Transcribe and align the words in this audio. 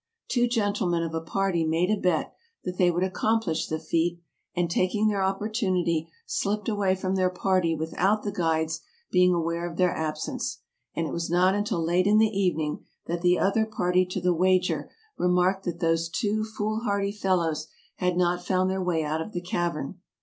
Two 0.29 0.47
gentlemen 0.47 1.03
of 1.03 1.13
a 1.13 1.21
party 1.21 1.63
made 1.63 1.91
a 1.91 1.95
bet 1.95 2.33
that 2.63 2.79
they 2.79 2.89
would 2.89 3.03
accomplish 3.03 3.67
the 3.67 3.77
feat, 3.77 4.19
and, 4.55 4.67
taking 4.67 5.07
their 5.09 5.21
opportunity, 5.21 6.07
slipped 6.25 6.67
away 6.67 6.95
from 6.95 7.13
their 7.13 7.29
party 7.29 7.75
with 7.75 7.93
out 7.97 8.23
the 8.23 8.31
guides 8.31 8.81
being 9.11 9.31
aware 9.31 9.69
of 9.69 9.77
their 9.77 9.95
absence, 9.95 10.61
and 10.95 11.05
it 11.05 11.13
was 11.13 11.29
not 11.29 11.53
until 11.53 11.79
late 11.83 12.07
in 12.07 12.17
the 12.17 12.25
evening 12.35 12.83
that 13.05 13.21
the 13.21 13.37
other 13.37 13.63
party 13.67 14.03
to 14.03 14.19
the 14.19 14.33
wager 14.33 14.89
remarked 15.19 15.65
that 15.65 15.79
those 15.79 16.09
two 16.09 16.43
foolhardy 16.43 17.11
fellows 17.11 17.67
had 17.97 18.17
not 18.17 18.43
found 18.43 18.71
their 18.71 18.81
way 18.83 19.03
out 19.03 19.21
of 19.21 19.33
the 19.33 19.39
cavern. 19.41 19.99